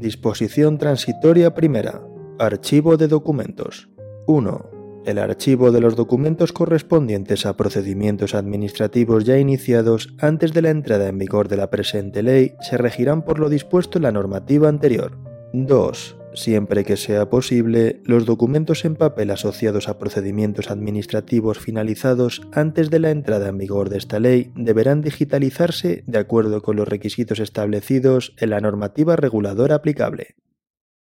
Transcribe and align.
Disposición 0.00 0.76
transitoria 0.76 1.54
primera. 1.54 2.02
Archivo 2.38 2.96
de 2.96 3.08
documentos. 3.08 3.88
1. 4.26 5.02
El 5.06 5.18
archivo 5.18 5.70
de 5.70 5.80
los 5.80 5.96
documentos 5.96 6.52
correspondientes 6.52 7.46
a 7.46 7.56
procedimientos 7.56 8.34
administrativos 8.34 9.24
ya 9.24 9.38
iniciados 9.38 10.14
antes 10.18 10.52
de 10.52 10.62
la 10.62 10.70
entrada 10.70 11.08
en 11.08 11.16
vigor 11.16 11.48
de 11.48 11.56
la 11.56 11.70
presente 11.70 12.22
ley 12.22 12.54
se 12.60 12.76
regirán 12.76 13.24
por 13.24 13.38
lo 13.38 13.48
dispuesto 13.48 13.98
en 13.98 14.02
la 14.02 14.12
normativa 14.12 14.68
anterior. 14.68 15.16
2. 15.54 16.16
Siempre 16.36 16.84
que 16.84 16.98
sea 16.98 17.30
posible, 17.30 18.02
los 18.04 18.26
documentos 18.26 18.84
en 18.84 18.94
papel 18.94 19.30
asociados 19.30 19.88
a 19.88 19.98
procedimientos 19.98 20.70
administrativos 20.70 21.58
finalizados 21.58 22.42
antes 22.52 22.90
de 22.90 22.98
la 22.98 23.10
entrada 23.10 23.48
en 23.48 23.56
vigor 23.56 23.88
de 23.88 23.96
esta 23.96 24.20
ley 24.20 24.52
deberán 24.54 25.00
digitalizarse 25.00 26.04
de 26.06 26.18
acuerdo 26.18 26.60
con 26.60 26.76
los 26.76 26.86
requisitos 26.86 27.40
establecidos 27.40 28.34
en 28.36 28.50
la 28.50 28.60
normativa 28.60 29.16
reguladora 29.16 29.76
aplicable. 29.76 30.36